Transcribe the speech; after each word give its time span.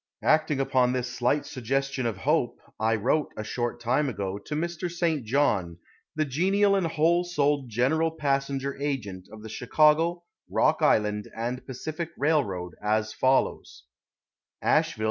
Acting 0.23 0.59
upon 0.59 0.93
this 0.93 1.13
slight 1.15 1.45
suggestion 1.45 2.07
of 2.07 2.17
hope, 2.17 2.57
I 2.79 2.95
wrote, 2.95 3.31
a 3.37 3.43
short 3.43 3.79
time 3.79 4.09
ago, 4.09 4.39
to 4.39 4.55
Mr. 4.55 4.89
St. 4.89 5.23
John, 5.25 5.77
the 6.15 6.25
genial 6.25 6.75
and 6.75 6.87
whole 6.87 7.23
souled 7.23 7.69
general 7.69 8.09
passenger 8.09 8.75
agent 8.81 9.27
of 9.31 9.43
the 9.43 9.47
Chicago, 9.49 10.23
Rock 10.49 10.79
Island 10.81 11.27
& 11.51 11.65
Pacific 11.67 12.09
Railroad, 12.17 12.73
as 12.81 13.13
follows: 13.13 13.83
ASHEVILLE, 14.63 14.99
N. 14.99 14.99